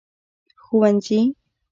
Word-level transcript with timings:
ښوونځي 0.63 1.19